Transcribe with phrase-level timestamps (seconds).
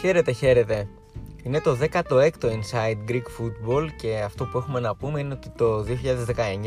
[0.00, 0.88] Χαίρετε, χαίρετε.
[1.42, 5.84] Είναι το 16ο Inside Greek Football και αυτό που έχουμε να πούμε είναι ότι το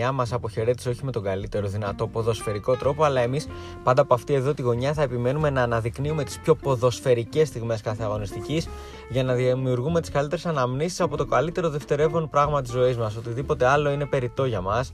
[0.08, 3.48] 2019 μας αποχαιρέτησε όχι με τον καλύτερο δυνατό ποδοσφαιρικό τρόπο αλλά εμείς
[3.84, 8.04] πάντα από αυτή εδώ τη γωνιά θα επιμένουμε να αναδεικνύουμε τις πιο ποδοσφαιρικές στιγμές κάθε
[8.04, 8.68] αγωνιστικής
[9.10, 13.16] για να δημιουργούμε τις καλύτερες αναμνήσεις από το καλύτερο δευτερεύον πράγμα της ζωής μας.
[13.16, 14.92] Οτιδήποτε άλλο είναι περιττό για μας.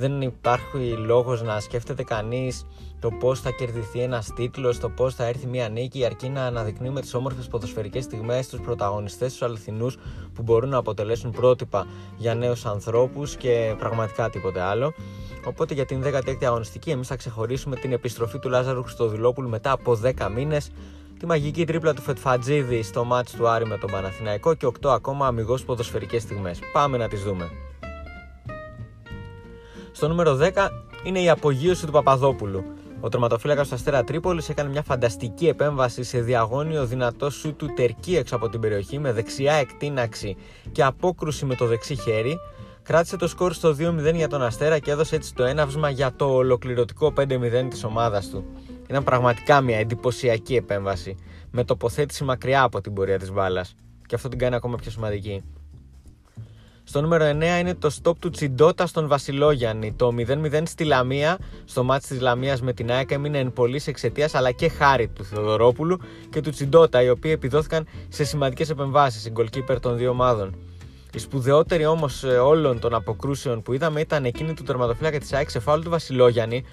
[0.00, 2.66] Δεν υπάρχει λόγος να σκέφτεται κανείς
[3.00, 7.00] το πώς θα κερδιθεί ένας τίτλος, το πώς θα έρθει μια νίκη, αρκεί να αναδεικνύουμε
[7.00, 9.98] τις όμορφες ποδοσφαιρικές στιγμές, τους πρωταγωνιστές, τους αληθινούς
[10.34, 14.92] που μπορούν να αποτελέσουν πρότυπα για νέους ανθρώπους και πραγματικά τίποτε άλλο.
[15.44, 19.94] Οπότε για την 16η αγωνιστική, εμείς θα ξεχωρίσουμε την επιστροφή του Λάζαρου Χριστοδηλόπουλου μετά από
[19.94, 20.70] 10 μήνες,
[21.18, 25.26] τη μαγική τρίπλα του Φετφατζίδη στο μάτς του Άρη με τον Παναθηναϊκό και 8 ακόμα
[25.26, 26.58] αμυγός ποδοσφαιρικές στιγμές.
[26.72, 27.50] Πάμε να τις δούμε.
[29.98, 30.68] Στο νούμερο 10
[31.02, 32.64] είναι η απογείωση του Παπαδόπουλου.
[33.00, 38.16] Ο τερματοφύλακας του Αστέρα Τρίπολης έκανε μια φανταστική επέμβαση σε διαγώνιο δυνατό σου του τερκί
[38.16, 40.36] έξω από την περιοχή με δεξιά εκτείναξη
[40.72, 42.38] και απόκρουση με το δεξί χέρι.
[42.82, 46.24] Κράτησε το σκορ στο 2-0 για τον Αστέρα και έδωσε έτσι το έναυσμα για το
[46.24, 48.44] ολοκληρωτικό 5-0 της ομάδας του.
[48.88, 51.16] Ήταν πραγματικά μια εντυπωσιακή επέμβαση,
[51.50, 53.74] με τοποθέτηση μακριά από την πορεία της μπάλας.
[54.06, 55.42] Και αυτό την κάνει ακόμα πιο σημαντική.
[56.88, 59.92] Στο νούμερο 9 είναι το stop του Τσιντότα στον Βασιλόγιαννη.
[59.92, 64.34] Το 0-0 στη Λαμία, στο μάτι της Λαμίας με την ΑΕΚ έμεινε εν πολλής εξαιτίας
[64.34, 69.32] αλλά και χάρη του Θεοδωρόπουλου και του Τσιντότα, οι οποίοι επιδόθηκαν σε σημαντικές επεμβάσεις, η
[69.36, 70.54] goalkeeper των δύο ομάδων.
[71.12, 75.50] Η σπουδαιότερη όμως ε, όλων των αποκρούσεων που είδαμε ήταν εκείνη του τερματοφύλακα της ΑΕΚ
[75.50, 76.64] σε φάουλ του Βασιλόγιαννη,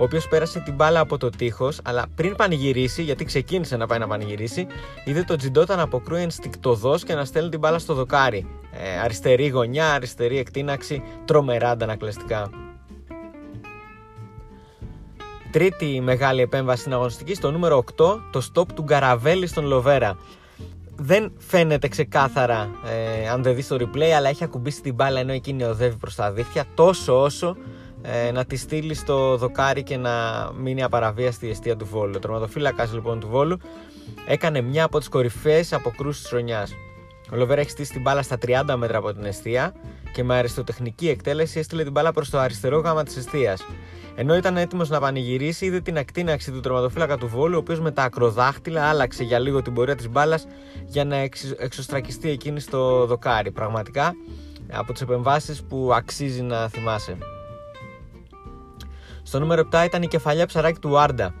[0.00, 3.98] ο οποίος πέρασε την μπάλα από το τείχος, αλλά πριν πανηγυρίσει, γιατί ξεκίνησε να πάει
[3.98, 4.66] να πανηγυρίσει,
[5.04, 8.46] είδε τον Τζιντότα να αποκρούει ενστικτοδός και να στέλνει την μπάλα στο δοκάρι.
[8.72, 12.50] Ε, αριστερή γωνιά, αριστερή εκτείναξη, τρομερά αντανακλαστικά.
[15.50, 20.18] Τρίτη μεγάλη επέμβαση στην αγωνιστική, στο νούμερο 8, το stop του Γκαραβέλη στον Λοβέρα.
[20.96, 25.32] Δεν φαίνεται ξεκάθαρα ε, αν δεν δεις το replay, αλλά έχει ακουμπήσει την μπάλα ενώ
[25.32, 27.56] εκείνη οδεύει προς τα δίχτυα τόσο όσο
[28.02, 30.12] ε, να τη στείλει στο δοκάρι και να
[30.56, 32.12] μείνει απαραβία στη αιστεία του Βόλου.
[32.16, 33.58] Ο τροματοφύλακα λοιπόν του Βόλου
[34.26, 36.74] έκανε μια από τις κορυφαίες αποκρούσεις της χρονιάς.
[37.32, 39.74] Ο Λοβέρα έχει στήσει την μπάλα στα 30 μέτρα από την αιστεία
[40.12, 43.66] και με αριστοτεχνική εκτέλεση έστειλε την μπάλα προς το αριστερό γάμα της αιστείας.
[44.14, 47.90] Ενώ ήταν έτοιμος να πανηγυρίσει, είδε την ακτίναξη του τροματοφύλακα του Βόλου, ο οποίος με
[47.90, 50.46] τα ακροδάχτυλα άλλαξε για λίγο την πορεία της μπάλας
[50.84, 51.16] για να
[51.58, 53.50] εξωστρακιστεί εκείνη στο δοκάρι.
[53.50, 54.14] Πραγματικά
[54.70, 57.16] από τις επεμβάσεις που αξίζει να θυμάσαι.
[59.22, 61.34] Στο νούμερο 7 ήταν η κεφαλιά ψαράκι του Άρντα.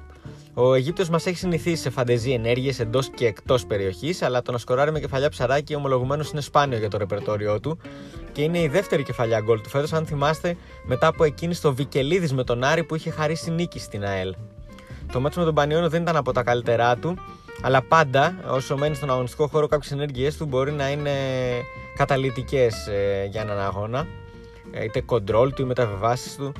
[0.54, 4.58] Ο Αιγύπτιος μας έχει συνηθίσει σε φαντεζή ενέργειες εντός και εκτός περιοχής, αλλά το να
[4.58, 7.78] σκοράρει με κεφαλιά ψαράκι ομολογουμένως είναι σπάνιο για το ρεπερτόριό του
[8.32, 12.32] και είναι η δεύτερη κεφαλιά γκολ του φέτος, αν θυμάστε, μετά από εκείνη στο Βικελίδης
[12.32, 14.34] με τον Άρη που είχε χαρίσει νίκη στην ΑΕΛ.
[15.12, 17.16] Το μάτσο με τον Πανιόνο δεν ήταν από τα καλύτερά του,
[17.62, 21.10] αλλά πάντα όσο μένει στον αγωνιστικό χώρο κάποιες ενέργειές του μπορεί να είναι
[21.96, 24.06] καταλητικές ε, για έναν αγώνα.
[24.72, 26.52] Ε, είτε κοντρόλ του ή μεταβεβάσει του.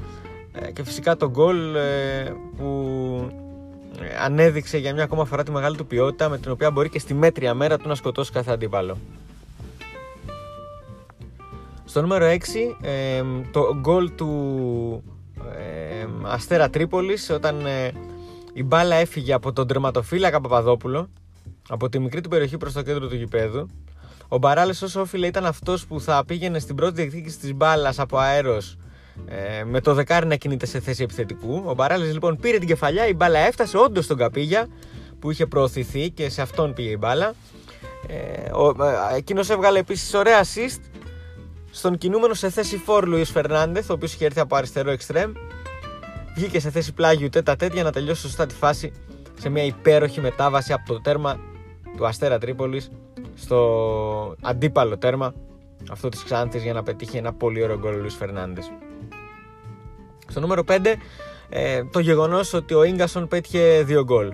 [0.52, 2.66] Ε, και φυσικά το γκολ ε, που
[4.00, 6.98] ε, ανέδειξε για μια ακόμα φορά τη μεγάλη του ποιότητα με την οποία μπορεί και
[6.98, 8.96] στη μέτρια μέρα του να σκοτώσει κάθε αντίπαλο.
[11.84, 12.36] Στο νούμερο 6
[13.50, 15.02] το γκολ του
[16.22, 17.66] Αστέρα Τρίπολης όταν
[18.52, 21.08] η μπάλα έφυγε από τον τερματοφύλακα Παπαδόπουλο
[21.68, 23.68] από τη μικρή του περιοχή προς το κέντρο του γηπέδου
[24.28, 28.18] ο Μπαράλες όσο όφιλε ήταν αυτός που θα πήγαινε στην πρώτη διεκδίκηση της μπάλας από
[28.18, 28.76] αέρος
[29.26, 31.62] ε, με το δεκάρι να κινείται σε θέση επιθετικού.
[31.66, 34.68] Ο Μπαράλης λοιπόν πήρε την κεφαλιά, η μπάλα έφτασε όντως στον Καπίγια
[35.18, 37.34] που είχε προωθηθεί και σε αυτόν πήγε η μπάλα.
[38.06, 40.80] Ε, ε, εκείνος έβγαλε επίσης ωραία assist
[41.70, 45.32] στον κινούμενο σε θέση φόρ Λουίς Φερνάντεθ, ο οποίος είχε έρθει από αριστερό εξτρέμ.
[46.34, 48.92] Βγήκε σε θέση πλάγιου τέτα τέτοια να τελειώσει σωστά τη φάση
[49.40, 51.40] σε μια υπέροχη μετάβαση από το τέρμα
[51.96, 52.90] του Αστέρα Τρίπολης
[53.34, 55.34] στο αντίπαλο τέρμα
[55.90, 58.70] αυτό της Ξάνθης για να πετύχει ένα πολύ ωραίο γκολ ο Λουίς Φερνάντες.
[60.30, 60.96] Στο νούμερο 5,
[61.48, 64.32] ε, το γεγονός ότι ο Ίγκασον πέτυχε δύο γκολ.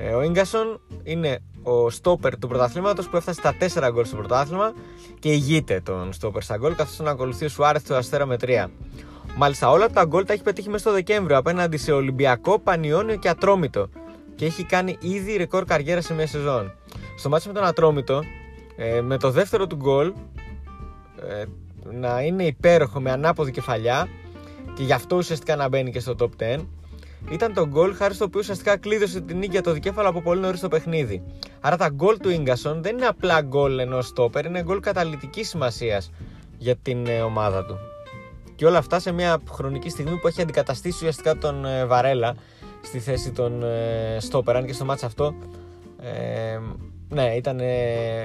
[0.00, 3.56] Ε, ο Ίγκασον είναι ο στόπερ του πρωταθλήματος που έφτασε στα
[3.86, 4.72] 4 γκολ στο πρωτάθλημα
[5.18, 8.66] και ηγείται τον στόπερ στα γκολ, καθώς τον ακολουθεί ο Σουάρεθ του Αστέρα με 3.
[9.36, 13.28] Μάλιστα, όλα τα γκολ τα έχει πετύχει μέσα στο Δεκέμβριο απέναντι σε Ολυμπιακό, Πανιόνιο και
[13.28, 13.88] Ατρόμητο
[14.34, 16.72] και έχει κάνει ήδη ρεκόρ καριέρα σε μια σεζόν.
[17.16, 18.22] Στο μάτι με τον Ατρόμητο,
[18.76, 20.12] ε, με το δεύτερο του γκολ
[21.28, 21.44] ε,
[21.92, 24.08] να είναι υπέροχο με ανάποδη κεφαλιά
[24.74, 26.64] και γι' αυτό ουσιαστικά να μπαίνει και στο top 10
[27.30, 30.40] ήταν το γκολ χάρη στο οποίο ουσιαστικά κλείδωσε την νίκη για το δικέφαλο από πολύ
[30.40, 31.22] νωρίς το παιχνίδι.
[31.60, 36.10] Άρα τα γκολ του γκασον δεν είναι απλά γκολ ενός στόπερ, είναι γκολ καταλητικής σημασίας
[36.58, 37.78] για την ε, ομάδα του.
[38.56, 42.34] Και όλα αυτά σε μια χρονική στιγμή που έχει αντικαταστήσει ουσιαστικά τον ε, Βαρέλα
[42.82, 43.62] στη θέση των
[44.18, 44.56] στόπερ.
[44.56, 45.34] Αν και στο μάτς αυτό
[46.00, 46.58] ε,
[47.08, 47.58] ναι, ήταν,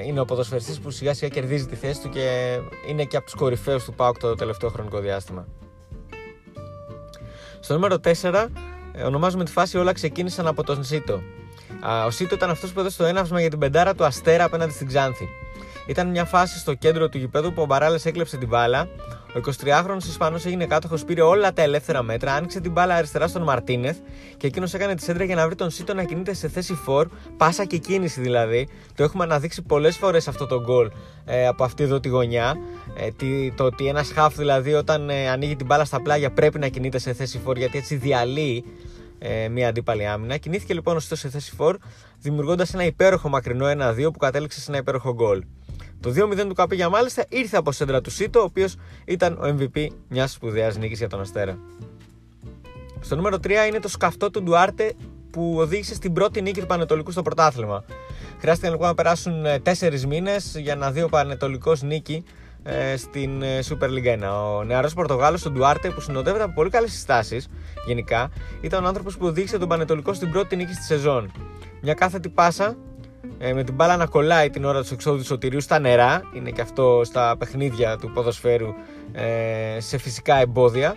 [0.05, 2.57] είναι ο ποδοσφαιριστής που σιγά σιγά κερδίζει τη θέση του και
[2.89, 5.47] είναι και από τους κορυφαίους του ΠΑΟΚ το τελευταίο χρονικό διάστημα.
[7.59, 8.47] Στο νούμερο 4
[8.91, 11.21] ε, ονομάζουμε τη φάση όλα ξεκίνησαν από τον Σίτο.
[12.05, 14.87] Ο Σίτο ήταν αυτός που έδωσε το έναυσμα για την πεντάρα του Αστέρα απέναντι στην
[14.87, 15.27] Ξάνθη.
[15.89, 18.87] Ήταν μια φάση στο κέντρο του γηπέδου που ο Μπαράλε έκλεψε την μπάλα.
[19.35, 23.41] Ο 23χρονο Ισπανός έγινε κάτοχος, πήρε όλα τα ελεύθερα μέτρα, άνοιξε την μπάλα αριστερά στον
[23.41, 23.97] Μαρτίνεθ
[24.37, 27.05] και εκείνος έκανε τη σέντρα για να βρει τον Σίτο να κινείται σε θέση 4,
[27.37, 28.67] πάσα και κίνηση δηλαδή.
[28.95, 30.91] Το έχουμε αναδείξει πολλές φορές αυτό το γκολ
[31.25, 32.57] ε, από αυτή εδώ τη γωνιά.
[32.97, 36.67] Ε, το ότι ένας χάφ δηλαδή όταν ε, ανοίγει την μπάλα στα πλάγια πρέπει να
[36.67, 38.63] κινείται σε θέση 4 γιατί έτσι διαλύει
[39.19, 40.37] ε, μια αντίπαλη άμυνα.
[40.37, 41.73] Κινήθηκε λοιπόν ο Σίτος σε θέση 4,
[42.19, 45.41] δημιουργώντας ένα υπέροχο μακρινό 1-2 που κατέληξε σε ένα υπέροχο γκολ.
[46.01, 48.75] Το 2-0 του Καπίγια μάλιστα ήρθε από σέντρα του Σίτο, ο οποίος
[49.05, 51.57] ήταν ο MVP μιας σπουδαίας νίκης για τον Αστέρα.
[52.99, 54.93] Στο νούμερο 3 είναι το σκαυτό του Ντουάρτε
[55.31, 57.83] που οδήγησε στην πρώτη νίκη του Πανετολικού στο πρωτάθλημα.
[58.39, 62.23] Χρειάστηκε λοιπόν να περάσουν 4 ε, μήνες για να δει ο Πανετολικός νίκη
[62.63, 64.57] ε, στην ε, Super League 1.
[64.57, 67.47] Ο νεαρός Πορτογάλος, ο Ντουάρτε, που συνοδεύεται από πολύ καλές συστάσεις
[67.85, 68.31] γενικά,
[68.61, 71.31] ήταν ο άνθρωπος που οδήγησε τον Πανετολικό στην πρώτη νίκη στη σεζόν.
[71.81, 72.77] Μια κάθετη πάσα
[73.37, 76.21] ε, με την μπάλα να κολλάει την ώρα του εξόδου του σωτηρίου στα νερά.
[76.33, 78.73] Είναι και αυτό στα παιχνίδια του ποδοσφαίρου
[79.11, 80.95] ε, σε φυσικά εμπόδια.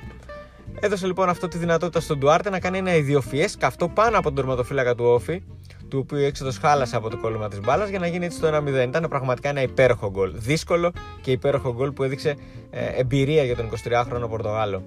[0.80, 4.34] Έδωσε λοιπόν αυτό τη δυνατότητα στον Ντουάρτε να κάνει ένα ιδιοφιέ καυτό πάνω από τον
[4.34, 5.42] τερματοφύλακα του Όφη,
[5.88, 8.56] του οποίου η έξοδος χάλασε από το κόλλημα της μπάλας για να γίνει έτσι το
[8.56, 8.66] 1-0.
[8.88, 10.32] Ήταν πραγματικά ένα υπέροχο γκολ.
[10.34, 12.36] Δύσκολο και υπέροχο γκολ που έδειξε
[12.70, 14.82] ε, εμπειρία για τον 23χρονο Πορτογάλο.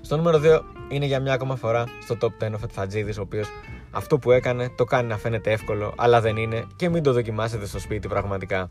[0.00, 3.48] Στο νούμερο 2 είναι για μια ακόμα φορά στο top 10 ο Φετφατζίδης, ο οποίος
[3.94, 7.66] αυτό που έκανε το κάνει να φαίνεται εύκολο, αλλά δεν είναι και μην το δοκιμάσετε
[7.66, 8.70] στο σπίτι πραγματικά.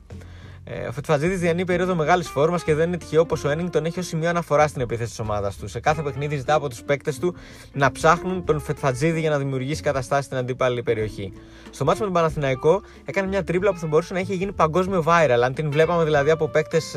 [0.66, 3.86] Ε, ο Φετφατζίδη διανύει περίοδο μεγάλης φόρμας και δεν είναι τυχαίο πως ο Ένινγκ τον
[3.86, 5.68] έχει ως σημείο αναφορά στην επίθεση της ομάδας του.
[5.68, 7.36] Σε κάθε παιχνίδι ζητά από τους παίκτες του
[7.74, 11.34] να ψάχνουν τον Φετφατζίδη για να δημιουργήσει καταστάσεις στην αντίπαλη περιοχή.
[11.69, 15.04] Στο μάτσο με τον Παναθηναϊκό έκανε μια τρίπλα που θα μπορούσε να έχει γίνει παγκόσμιο
[15.08, 15.40] viral.
[15.44, 16.96] Αν την βλέπαμε δηλαδή από παίκτες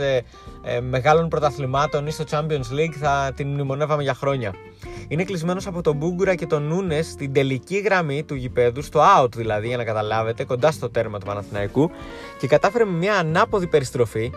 [0.66, 4.54] ε, ε, μεγάλων πρωταθλημάτων ή στο Champions League θα την μνημονεύαμε για χρόνια.
[5.08, 9.32] Είναι κλεισμένος από τον Μπούγκουρα και τον Νούνες στην τελική γραμμή του γηπέδου, στο out
[9.36, 11.90] δηλαδή για να καταλάβετε, κοντά στο τέρμα του Παναθηναϊκού
[12.38, 14.30] και κατάφερε με μια ανάποδη περιστροφή,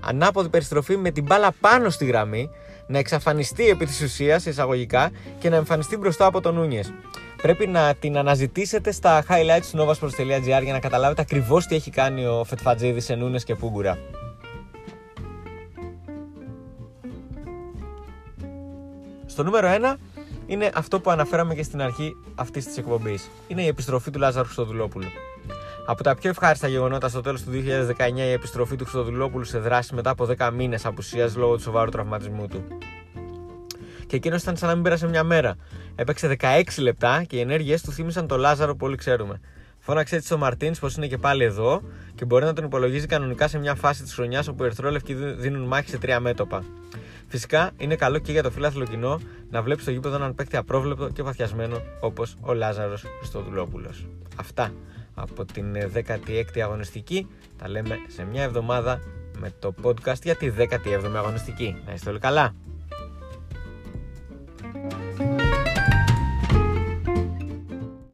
[0.00, 2.50] ανάποδη περιστροφή με την μπάλα πάνω στη γραμμή
[2.86, 6.92] να εξαφανιστεί επί της ουσίας εισαγωγικά και να εμφανιστεί μπροστά από τον Νούνιες.
[7.42, 12.26] Πρέπει να την αναζητήσετε στα highlights του novasports.gr για να καταλάβετε ακριβώς τι έχει κάνει
[12.26, 13.98] ο Φετφατζίδης σε Νούνες και Πούγκουρα.
[19.36, 19.96] Στο νούμερο 1
[20.46, 23.30] είναι αυτό που αναφέραμε και στην αρχή αυτής της εκπομπής.
[23.48, 25.06] Είναι η επιστροφή του Λάζαρου Χρυστοδουλόπουλου.
[25.86, 29.94] Από τα πιο ευχάριστα γεγονότα στο τέλος του 2019 η επιστροφή του Χρυστοδουλόπουλου σε δράση
[29.94, 32.64] μετά από 10 μήνες απουσίας λόγω του σοβαρού τραυματισμού του.
[34.06, 35.56] Και εκείνος ήταν σαν να μην πέρασε μια μέρα.
[35.94, 39.40] Έπαιξε 16 λεπτά και οι ενέργειές του θύμισαν τον Λάζαρο που όλοι ξέρουμε.
[39.78, 41.82] Φώναξε έτσι ο Μαρτίνς πως είναι και πάλι εδώ
[42.14, 45.66] και μπορεί να τον υπολογίζει κανονικά σε μια φάση της χρονιάς όπου οι Ερθρόλευκοι δίνουν
[45.66, 46.64] μάχη σε τρία μέτωπα.
[47.28, 49.20] Φυσικά είναι καλό και για το φίλαθλο κοινό
[49.50, 54.06] να βλέπεις το γήπεδο έναν παίκτη απρόβλεπτο και βαθιασμένο όπως ο Λάζαρος Χριστοδουλόπουλος.
[54.36, 54.72] Αυτά
[55.14, 57.26] από την 16η αγωνιστική.
[57.58, 59.00] Τα λέμε σε μια εβδομάδα
[59.38, 61.82] με το podcast για τη 17η αγωνιστική.
[61.86, 62.54] Να είστε όλοι καλά.